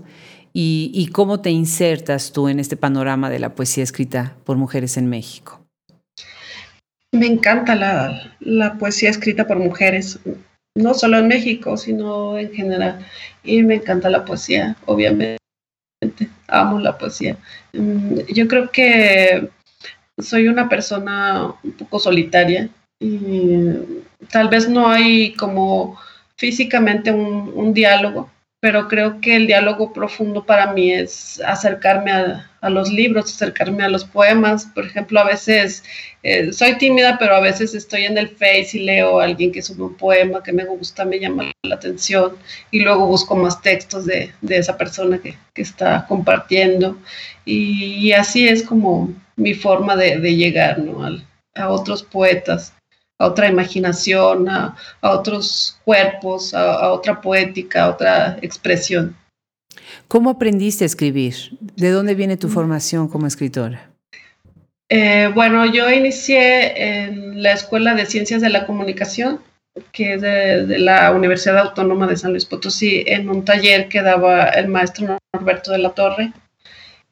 [0.52, 4.96] Y, y, cómo te insertas tú en este panorama de la poesía escrita por mujeres
[4.96, 5.64] en México?
[7.12, 10.18] Me encanta la, la poesía escrita por mujeres
[10.74, 13.06] no solo en México, sino en general.
[13.42, 15.38] Y me encanta la poesía, obviamente.
[16.48, 17.36] Amo la poesía.
[17.72, 19.48] Mm, yo creo que
[20.18, 22.68] soy una persona un poco solitaria
[23.00, 23.72] y
[24.30, 25.98] tal vez no hay como
[26.36, 28.30] físicamente un, un diálogo,
[28.60, 33.88] pero creo que el diálogo profundo para mí es acercarme a, los libros, acercarme a
[33.88, 34.66] los poemas.
[34.74, 35.82] Por ejemplo, a veces
[36.22, 39.62] eh, soy tímida, pero a veces estoy en el Face y leo a alguien que
[39.62, 42.36] sube un poema que me gusta, me llama la atención
[42.70, 46.98] y luego busco más textos de, esa persona que, está compartiendo.
[47.44, 50.78] Y, así es como mi forma de, llegar
[51.54, 52.74] a otros poetas
[53.20, 59.14] a otra imaginación, a, otros cuerpos, a, otra poética, a otra expresión.
[60.08, 61.34] ¿Cómo aprendiste a escribir?
[61.76, 63.90] ¿De dónde viene tu formación como escritora?
[64.88, 69.40] Eh, bueno, yo inicié en la Escuela de Ciencias de la Comunicación,
[69.92, 74.44] que es de, la Universidad Autónoma de San Luis Potosí, en un taller que daba
[74.46, 76.32] el maestro Norberto de la Torre.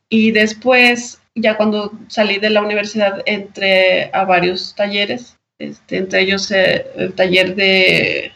[0.09, 6.51] Y después, ya cuando salí de la universidad, entré a varios talleres este, entre ellos
[6.53, 8.33] eh, el taller de,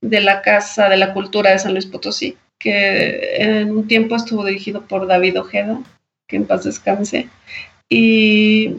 [0.00, 4.44] de la Casa de la Cultura de San Luis Potosí, que en un tiempo estuvo
[4.44, 5.80] dirigido por David Ojeda,
[6.26, 7.28] que en paz descanse.
[7.88, 8.76] Y,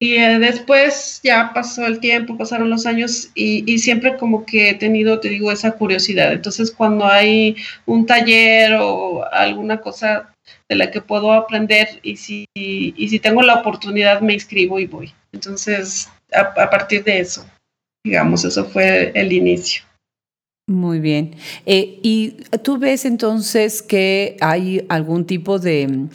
[0.00, 4.70] y eh, después ya pasó el tiempo, pasaron los años y, y, siempre como que
[4.70, 6.32] he tenido, te digo, esa curiosidad.
[6.32, 7.56] Entonces cuando hay
[7.86, 10.34] un taller o alguna cosa
[10.68, 14.86] de la que puedo aprender y si, y si tengo la oportunidad me inscribo y
[14.86, 15.12] voy.
[15.32, 17.46] Entonces a, partir de eso,
[18.04, 19.82] digamos, eso fue el inicio.
[20.70, 21.34] Muy bien.
[21.66, 26.06] Eh, ¿Y tú ves entonces que hay algún tipo de,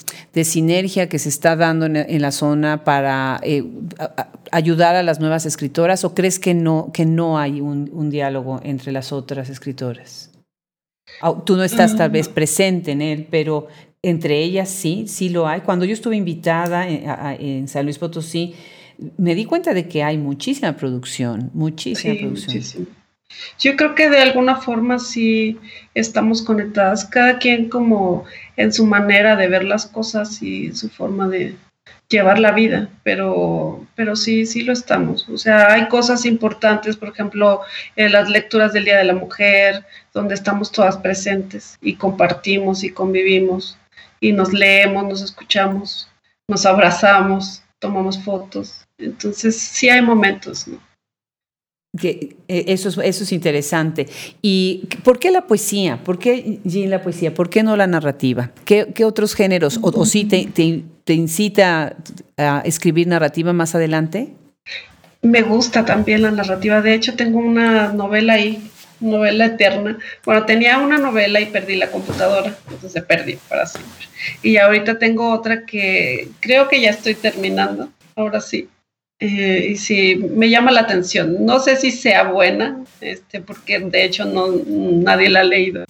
[0.46, 3.66] sinergia que se está dando en, la zona para eh,
[4.54, 8.94] ayudar a las nuevas escritoras o crees que no, que no hay un, diálogo entre
[8.94, 10.32] las otras escritoras?
[11.44, 12.34] Tú no estás tal vez mm.
[12.34, 13.68] presente en él, pero
[14.02, 15.62] entre ellas sí, sí lo hay.
[15.62, 17.04] Cuando yo estuve invitada en,
[17.42, 18.56] en San Luis Potosí,
[19.18, 22.88] me di cuenta de que hay muchísima producción, muchísima producción.
[23.60, 25.60] Yo creo que de alguna forma sí
[25.94, 28.26] estamos conectadas, cada quien como
[28.58, 31.56] en su manera de ver las cosas y su forma de
[32.10, 35.28] llevar la vida, pero, pero sí, sí lo estamos.
[35.30, 37.62] O sea, hay cosas importantes, por ejemplo,
[37.96, 43.78] las lecturas del Día de la Mujer, donde estamos todas presentes y compartimos y convivimos
[44.20, 46.10] y nos leemos, nos escuchamos,
[46.48, 50.80] nos abrazamos, tomamos fotos entonces, sí hay momentos, ¿no?
[52.02, 54.08] Eh, eso, es, eso es interesante.
[54.42, 56.04] ¿Y por qué la poesía?
[56.04, 57.34] ¿Por qué, Jean, la poesía?
[57.34, 58.52] ¿Por qué no la narrativa?
[58.66, 59.80] ¿Qué, otros géneros?
[59.82, 61.96] ¿O, o sí te, te, incita
[62.38, 64.30] a escribir narrativa más adelante?
[65.22, 66.82] Me gusta también la narrativa.
[66.82, 69.98] De hecho, tengo una novela ahí, novela eterna.
[70.24, 74.06] Bueno, tenía una novela y perdí la computadora, entonces perdí para siempre.
[74.44, 77.90] Y ahorita tengo otra que creo que ya estoy terminando.
[78.16, 78.70] Ahora sí,
[79.20, 81.46] eh, y sí, me llama la atención.
[81.46, 85.86] No sé si sea buena, este, porque de hecho no, nadie la ha leído,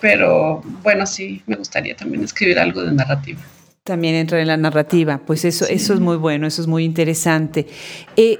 [0.00, 3.40] pero bueno, sí, me gustaría también escribir algo de narrativa.
[3.84, 7.66] También entra en la narrativa, pues eso, eso es muy bueno, eso es muy interesante.
[8.16, 8.38] Eh,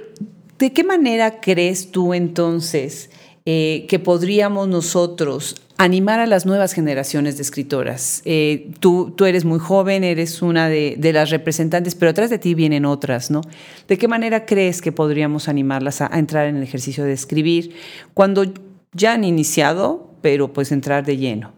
[0.59, 3.11] ¿De qué manera crees tú entonces
[3.47, 8.21] eh, que podríamos nosotros animar a las nuevas generaciones de escritoras.
[8.25, 12.55] Eh, tú, tú eres muy joven, eres una de, las representantes, pero atrás de ti
[12.55, 13.43] vienen otras, ¿no?
[13.87, 17.75] ¿De qué manera crees que podríamos animarlas a, entrar en el ejercicio de escribir
[18.13, 18.45] cuando
[18.93, 21.53] ya han iniciado, pero pues entrar de lleno?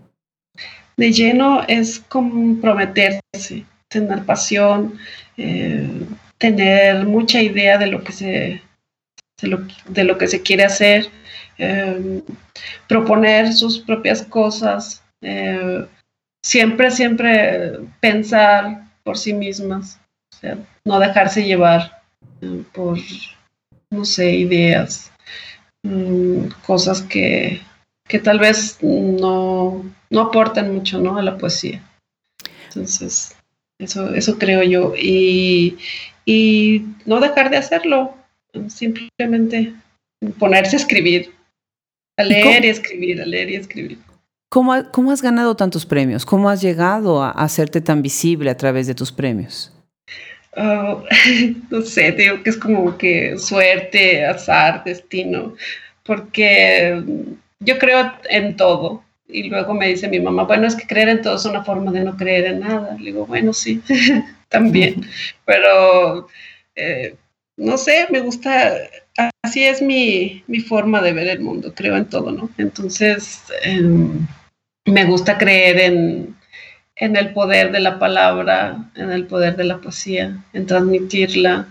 [0.99, 4.99] De lleno es comprometerse, tener pasión,
[5.39, 5.89] eh,
[6.37, 8.63] tener mucha idea de lo que se,
[9.41, 11.09] de lo que se quiere hacer
[11.63, 12.23] Em,
[12.89, 15.87] proponer sus propias cosas, eh,
[16.43, 20.01] siempre, siempre pensar por sí mismas,
[20.87, 22.01] no dejarse llevar
[22.41, 22.99] eh, por,
[23.91, 25.13] no sé, ideas,
[25.83, 27.61] mm, cosas que,
[28.25, 31.19] tal vez no, no aportan mucho ¿no?
[31.19, 31.83] a la poesía.
[32.69, 33.37] Entonces,
[33.79, 34.95] eso, eso creo yo.
[34.97, 35.77] Y,
[36.25, 38.15] y no dejar de hacerlo,
[38.69, 39.75] simplemente
[40.39, 41.35] ponerse a escribir
[42.21, 43.99] A leer y, escribir, a leer y escribir.
[44.51, 46.27] ¿Cómo, ¿Cómo, has ganado tantos premios?
[46.27, 49.73] ¿Cómo has llegado a, hacerte tan visible a través de tus premios?
[50.57, 51.03] Oh,
[51.71, 55.55] no sé, digo que es como que suerte, azar, destino,
[56.05, 57.03] porque
[57.61, 59.03] yo creo en todo.
[59.27, 61.93] Y luego me dice mi mamá, bueno, es que creer en todo es una forma
[61.93, 62.97] de no creer en nada.
[62.99, 63.81] Le digo, bueno, sí,
[64.49, 65.07] también.
[65.47, 66.29] Pero,
[66.75, 67.15] eh,
[67.57, 68.75] no sé, me gusta,
[69.43, 72.51] así es mi, mi, forma de ver el mundo, creo en todo, ¿no?
[72.59, 74.27] Entonces, em,
[74.87, 76.37] me gusta creer en,
[76.97, 81.67] en el poder de la palabra, en el poder de la poesía, en transmitirla.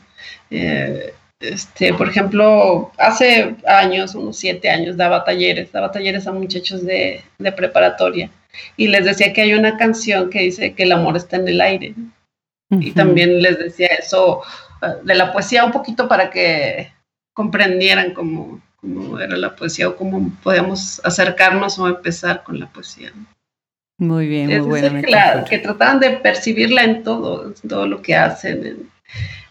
[0.51, 6.85] Eh, este, por ejemplo, hace años, unos siete años, daba talleres, daba talleres a muchachos
[6.85, 8.29] de, de preparatoria
[8.77, 11.62] y les decía que hay una canción que dice que el amor está en el
[11.62, 11.95] aire.
[12.71, 14.41] Y también les decía eso
[14.83, 16.91] eh, de la poesía un poquito para que
[17.39, 23.13] comprendieran cómo, cómo era la poesía o cómo podíamos acercarnos o empezar con la poesía.
[23.97, 25.02] Muy bien, muy buena.
[25.02, 28.89] Que, que trataban de percibirla en todo, en todo lo que hacen, en,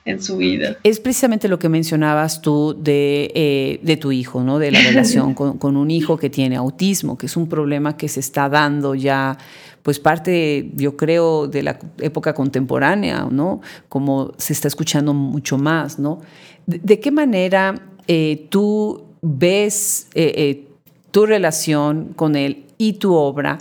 [0.04, 0.76] en su vida.
[0.82, 4.58] Es precisamente lo que mencionabas tú de, eh, de tu hijo, ¿no?
[4.58, 8.08] De la relación con, con, un hijo que tiene autismo, que es un problema que
[8.08, 9.38] se está dando ya,
[9.82, 13.62] pues parte, yo creo, de la época contemporánea, ¿no?
[13.88, 16.20] Como se está escuchando mucho más, ¿no?
[16.68, 20.66] ¿De, qué manera eh, tú ves eh,
[21.10, 23.58] tu relación con él y tu obra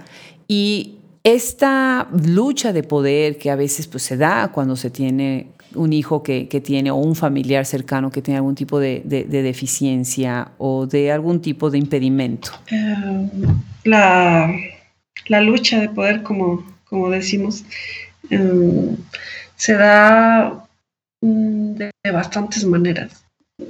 [0.47, 5.93] y esta lucha de poder que a veces pues, se da cuando se tiene un
[5.93, 11.11] hijo que, tiene o un familiar cercano que tiene algún tipo de, deficiencia o de
[11.11, 12.51] algún tipo de impedimento?
[12.67, 13.29] Em,
[13.83, 14.51] la,
[15.41, 17.63] lucha de poder, como, como decimos,
[18.29, 18.95] em,
[19.55, 20.66] se da
[21.21, 23.23] mm, de, bastantes maneras.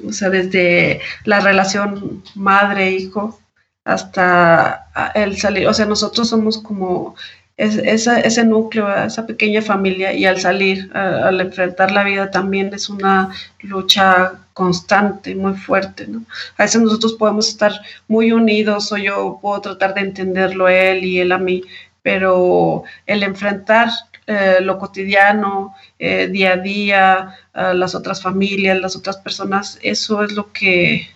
[0.07, 3.39] O sea, desde la relación madre-hijo
[3.85, 7.15] hasta el salir, o sea, nosotros somos como
[7.57, 13.31] ese núcleo, esa pequeña familia y al salir, al enfrentar la vida también es una
[13.61, 16.23] lucha constante, muy fuerte, ¿no?
[16.57, 17.71] A veces nosotros podemos estar
[18.07, 21.63] muy unidos o yo puedo tratar de entenderlo él y él a mí,
[22.03, 23.89] pero el enfrentar
[24.27, 30.33] eh, lo cotidiano, eh, día a día, las otras familias, las otras personas, eso es
[30.33, 31.07] lo que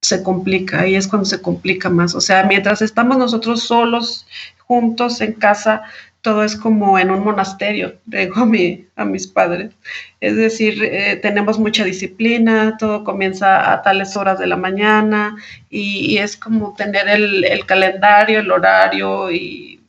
[0.00, 2.14] se complica, ahí es cuando se complica más.
[2.14, 4.26] O sea, mientras estamos nosotros solos
[4.66, 5.82] juntos en casa,
[6.24, 9.72] todo es como en un monasterio, digo a, a mis padres.
[10.20, 15.36] Es decir, eh, tenemos mucha disciplina, todo comienza a tales horas de la mañana
[15.68, 19.80] y, es como tener el, calendario, el horario y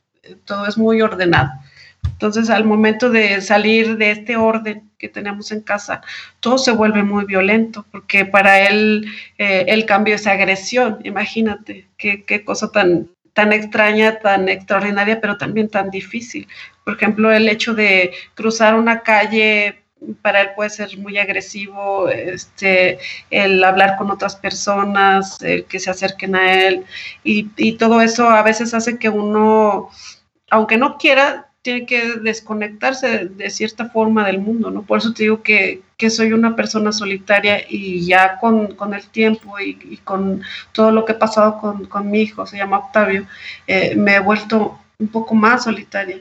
[0.45, 1.51] todo es muy ordenado.
[2.13, 6.01] Entonces, al momento de salir de este orden que tenemos en casa,
[6.39, 9.05] todo se vuelve muy violento, porque para él
[9.37, 10.99] eh, el cambio es agresión.
[11.03, 16.47] Imagínate qué, cosa tan, tan extraña, tan extraordinaria, pero también tan difícil.
[16.83, 19.81] Por ejemplo, el hecho de cruzar una calle
[20.21, 22.99] para él puede ser muy agresivo, este,
[23.31, 26.85] el hablar con otras personas, el que se acerquen a él,
[27.23, 29.89] y, y todo eso a veces hace que uno,
[30.49, 34.83] aunque no quiera, tiene que desconectarse de, cierta forma del mundo, ¿no?
[34.83, 39.97] Por eso te digo que, soy una persona solitaria y ya con, el tiempo y,
[40.03, 43.25] con todo lo que he pasado con, mi hijo, se llama Octavio,
[43.65, 46.19] eh, me he vuelto un poco más solitaria.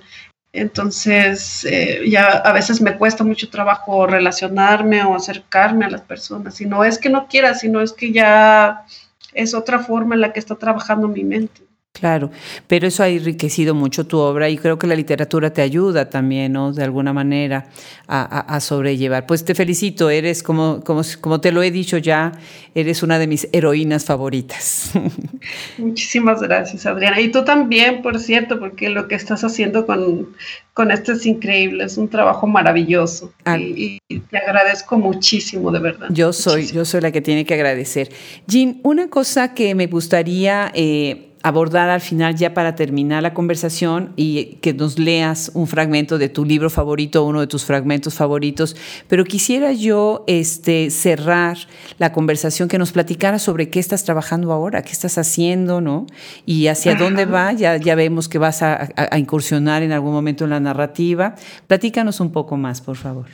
[0.55, 6.59] Entonces, eh, ya a veces me cuesta mucho trabajo relacionarme o acercarme a las personas.
[6.63, 8.87] Y no es que no quiera, sino es que ya
[9.35, 11.61] es otra forma en la que está trabajando mi mente.
[11.95, 12.33] Claro,
[12.67, 16.53] pero eso ha enriquecido mucho tu obra y creo que la literatura te ayuda también,
[16.53, 16.73] ¿no?
[16.73, 17.69] De alguna manera
[18.09, 19.27] a, sobrellevar.
[19.27, 22.33] Pues te felicito, eres como, como, como te lo he dicho ya,
[22.75, 24.91] eres una de mis heroínas favoritas.
[25.79, 27.21] Muchísimas gracias, Adriana.
[27.21, 30.35] Y tú también, por cierto, porque lo que estás haciendo con,
[30.73, 33.33] con esto es increíble, es un trabajo maravilloso.
[33.45, 33.57] Ah.
[33.57, 36.09] Y, te agradezco muchísimo, de verdad.
[36.11, 38.11] Yo soy, yo soy la que tiene que agradecer.
[38.49, 40.73] Jean, una cosa que me gustaría...
[40.75, 46.17] Eh, abordar al final ya para terminar la conversación y que nos leas un fragmento
[46.17, 48.75] de tu libro favorito, uno de tus fragmentos favoritos,
[49.09, 51.59] pero quisiera yo este, cerrar
[51.99, 56.07] la conversación que nos platicara sobre qué estás trabajando ahora, qué estás haciendo, ¿no?
[56.47, 60.51] Y hacia dónde va, ya, ya vemos que vas a, incursionar en algún momento en
[60.51, 61.35] la narrativa.
[61.67, 63.27] Platícanos un poco más, por favor.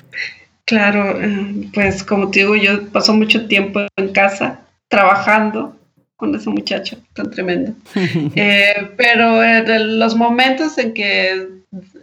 [0.65, 5.77] Claro, eh, pues como te digo, yo paso mucho tiempo en casa trabajando
[6.21, 7.73] con ese muchacho tan tremendo.
[8.37, 11.49] Eh, pero en los momentos en que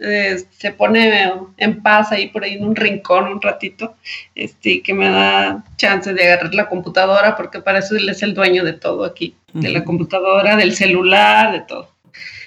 [0.00, 3.94] eh, se pone en paz ahí por ahí en un rincón un ratito,
[4.34, 8.34] este, que me da chance de agarrar la computadora, porque para eso él es el
[8.34, 11.90] dueño de todo aquí, de la computadora, del celular, de todo.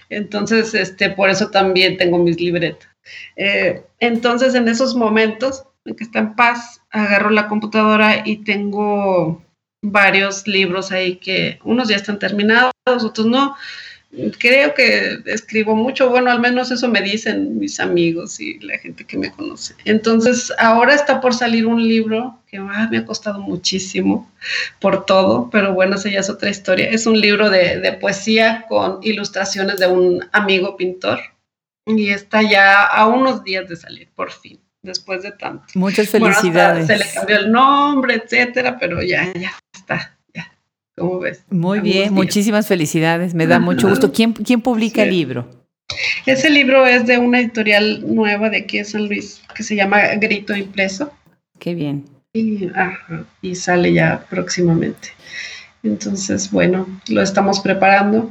[0.09, 2.89] Entonces, este, por eso también tengo mis libretas.
[3.35, 9.41] Eh, entonces, en esos momentos en que está en paz, agarro la computadora y tengo
[9.81, 13.55] varios libros ahí que unos ya están terminados, otros no.
[14.39, 19.05] Creo que escribo mucho, bueno, al menos eso me dicen mis amigos y la gente
[19.05, 19.73] que me conoce.
[19.85, 24.29] Entonces, ahora está por salir un libro que ah, me ha costado muchísimo
[24.81, 26.89] por todo, pero bueno, esa ya es otra historia.
[26.89, 31.19] Es un libro de, de poesía con ilustraciones de un amigo pintor
[31.85, 35.63] y está ya a unos días de salir, por fin después de tanto.
[35.75, 36.87] Muchas felicidades.
[36.87, 39.53] se le cambió el nombre, etcétera, pero ya, ya
[39.91, 40.51] está, ya.
[40.97, 41.43] ¿Cómo ves?
[41.49, 43.33] Muy bien, muchísimas felicidades.
[43.33, 44.11] Me da mucho gusto.
[44.11, 45.47] ¿Quién, quién publica el libro?
[46.25, 49.99] Ese libro es de una editorial nueva de aquí de San Luis que se llama
[50.15, 51.11] Grito Impreso.
[51.59, 52.05] Qué bien.
[52.33, 52.69] Y,
[53.41, 55.09] y sale ya próximamente.
[55.83, 58.29] Entonces, bueno, lo estamos preparando.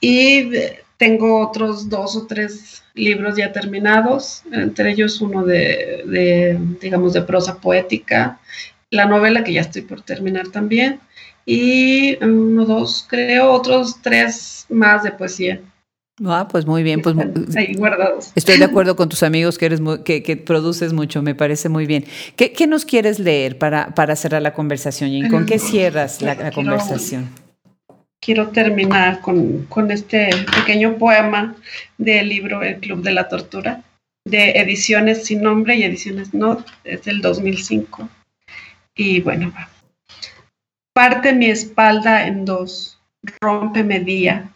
[0.00, 0.50] Y
[0.96, 7.60] tengo otros dos o tres libros ya terminados, entre ellos uno de, digamos, de prosa
[7.60, 8.40] poética,
[8.90, 11.00] la novela que ya estoy por terminar también,
[11.44, 15.60] y uno, dos, creo, otros tres más de poesía.
[16.24, 17.14] Ah, pues muy bien, pues
[17.56, 18.32] ahí guardados.
[18.34, 22.04] Estoy de acuerdo con tus amigos que eres que, produces mucho, me parece muy bien.
[22.36, 25.10] ¿Qué, nos quieres leer para, para cerrar la conversación?
[25.10, 27.28] ¿Y con qué cierras la conversación?
[28.26, 31.54] quiero terminar con, este pequeño poema
[31.96, 33.84] del libro El Club de la Tortura,
[34.24, 38.08] de Ediciones Sin Nombre y Ediciones No, es del 2005.
[38.98, 39.68] Y bueno, va.
[40.94, 42.98] Parte mi espalda en dos,
[43.42, 44.48] rómpeme día,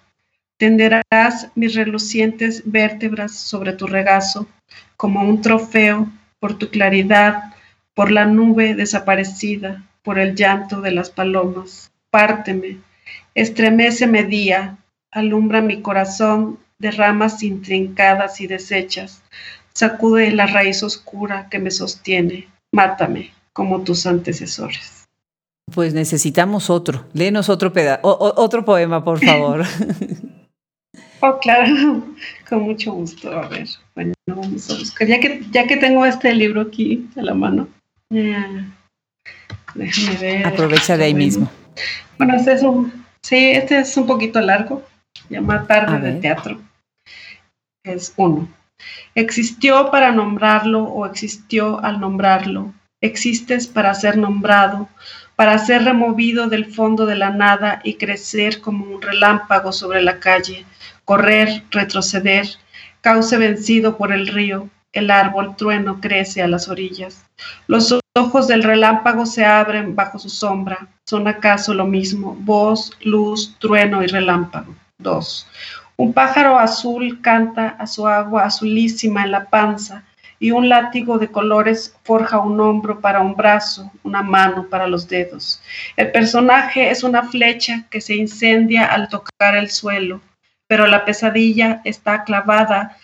[0.57, 4.49] tenderás mis relucientes vértebras sobre tu regazo,
[4.97, 7.53] como un trofeo por tu claridad,
[7.93, 11.93] por la nube desaparecida, por el llanto de las palomas.
[12.11, 12.78] Párteme,
[13.34, 14.78] Estremece día,
[15.11, 19.22] alumbra mi corazón de ramas intrincadas y deshechas,
[19.74, 25.07] sacude la raíz oscura que me sostiene, mátame como tus antecesores.
[25.72, 27.07] Pues necesitamos otro.
[27.12, 27.72] Léenos otro
[28.03, 29.64] otro poema, por favor.
[31.20, 32.03] oh, claro,
[32.48, 33.30] con mucho gusto.
[33.32, 35.07] A ver, bueno, vamos a buscar.
[35.07, 37.68] Ya que, ya que tengo este libro aquí a la mano,
[39.74, 40.46] déjame ver.
[40.46, 41.51] Aprovecha de ahí mismo.
[42.18, 44.82] Bueno, este es un Sí, este es un poquito largo.
[45.28, 46.61] Llama Tarde de Teatro.
[47.84, 48.48] Es uno.
[49.14, 52.72] Existió para nombrarlo o existió al nombrarlo.
[53.03, 54.88] Existes para ser nombrado,
[55.36, 60.20] para ser removido del fondo de la nada y crecer como un relámpago sobre la
[60.20, 60.66] calle,
[61.07, 62.46] correr, retroceder,
[63.01, 67.24] cauce vencido por el río, el árbol trueno crece a las orillas.
[67.66, 70.88] Los ojos del relámpago se abren bajo su sombra.
[71.07, 72.36] ¿Son acaso lo mismo?
[72.40, 74.74] Voz, luz, trueno y relámpago.
[74.98, 75.46] 2.
[75.96, 80.05] Un pájaro azul canta a su agua azulísima en la panza
[80.41, 85.07] y un látigo de colores forja un hombro para un brazo, una mano para los
[85.07, 85.62] dedos.
[85.97, 90.22] El personaje es una flecha que se incendia al tocar el suelo,
[90.66, 92.97] pero la pesadilla está clavada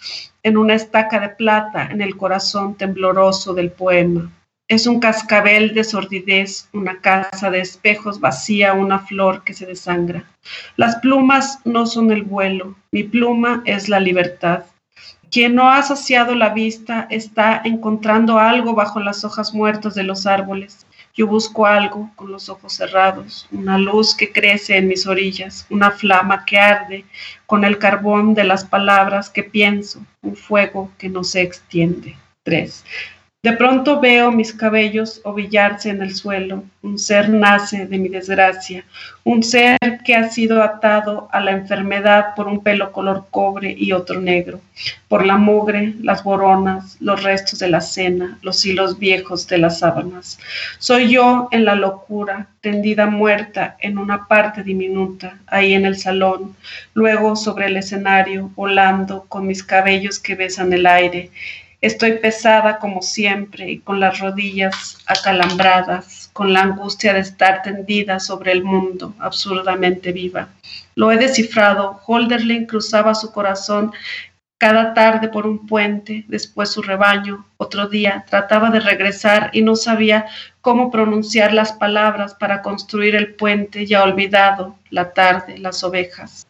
[0.42, 4.32] en una estaca de plata en el corazón tembloroso del poema.
[4.68, 10.24] Es un cascabel de sordidez, una casa de espejos vacía, una flor que se desangra.
[10.76, 14.64] Las plumas no son el vuelo, mi pluma es la libertad.
[15.30, 20.26] Quien no ha saciado la vista está encontrando algo bajo las hojas muertas de los
[20.26, 20.86] árboles.
[21.14, 25.90] Yo busco algo con los ojos cerrados, una luz que crece en mis orillas, una
[25.90, 27.04] flama que arde
[27.46, 32.16] con el carbón de las palabras que pienso, un fuego que no se extiende.
[32.42, 32.84] 3.
[33.46, 36.64] De pronto veo mis cabellos ovillarse en el suelo.
[36.82, 38.84] Un ser nace de mi desgracia,
[39.22, 43.92] un ser que ha sido atado a la enfermedad por un pelo color cobre y
[43.92, 44.60] otro negro,
[45.06, 49.78] por la mugre, las boronas, los restos de la cena, los hilos viejos de las
[49.78, 50.40] sábanas.
[50.80, 56.56] Soy yo en la locura, tendida muerta en una parte diminuta, ahí en el salón,
[56.94, 61.30] luego sobre el escenario, volando con mis cabellos que besan el aire
[61.80, 68.18] Estoy pesada como siempre y con las rodillas acalambradas, con la angustia de estar tendida
[68.18, 70.48] sobre el mundo, absurdamente viva.
[70.94, 72.00] Lo he descifrado.
[72.06, 73.92] Holderlin cruzaba su corazón
[74.58, 77.46] cada tarde por un puente, después su rebaño.
[77.58, 80.26] Otro día trataba de regresar y no sabía
[80.62, 86.46] cómo pronunciar las palabras para construir el puente ya olvidado, la tarde, las ovejas.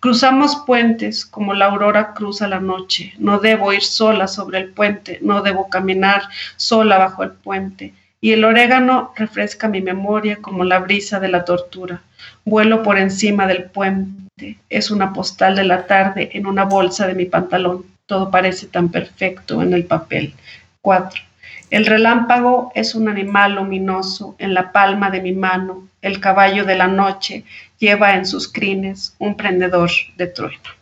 [0.00, 3.14] Cruzamos puentes como la aurora cruza la noche.
[3.18, 6.22] No debo ir sola sobre el puente, no debo caminar
[6.56, 7.94] sola bajo el puente.
[8.20, 12.02] Y el orégano refresca mi memoria como la brisa de la tortura.
[12.44, 14.58] Vuelo por encima del puente.
[14.68, 17.84] Es una postal de la tarde en una bolsa de mi pantalón.
[18.06, 20.32] Todo parece tan perfecto en el papel.
[20.80, 21.27] 4.
[21.70, 25.88] El relámpago es un animal luminoso en la palma de mi mano.
[26.00, 27.44] El caballo de la noche
[27.78, 30.77] lleva en sus crines un prendedor de trueno.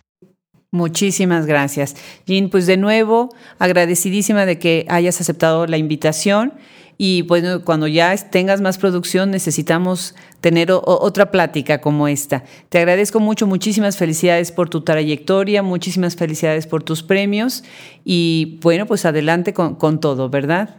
[0.72, 1.96] Muchísimas gracias.
[2.26, 6.52] Jean, pues de nuevo, agradecidísima de que hayas aceptado la invitación
[6.98, 12.44] y bueno, cuando ya tengas más producción necesitamos tener otra plática como esta.
[12.68, 17.64] Te agradezco mucho, muchísimas felicidades por tu trayectoria, muchísimas felicidades por tus premios
[18.04, 20.76] y bueno, pues adelante con, con todo, ¿verdad?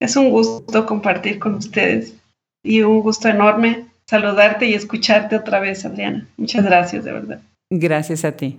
[0.00, 2.14] Es un gusto compartir con ustedes
[2.64, 6.26] y un gusto enorme saludarte y escucharte otra vez, Adriana.
[6.36, 7.40] Muchas gracias, de verdad.
[7.70, 8.58] Gracias a ti.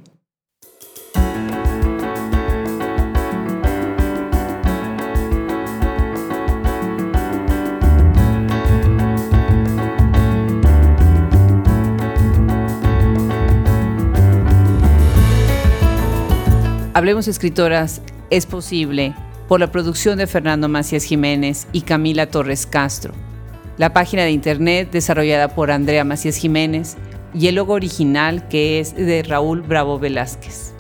[16.96, 19.16] Hablemos Escritoras es posible
[19.48, 23.16] por la producción de Fernando Macías Jiménez y Camila Torres Castro.
[23.80, 26.96] La página de internet desarrollada por Andrea Macías Jiménez
[27.34, 30.73] y el logo original que es de Raúl Bravo Velázquez.